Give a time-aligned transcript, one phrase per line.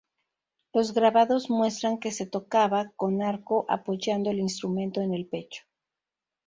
[0.73, 5.61] Los grabados muestran que se tocaba con arco, apoyando el instrumento en el pecho.